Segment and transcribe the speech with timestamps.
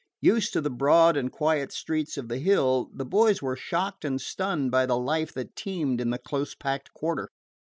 [0.23, 4.19] Used to the broad and quiet streets of the Hill, the boys were shocked and
[4.19, 7.29] stunned by the life that teemed in the close packed quarter.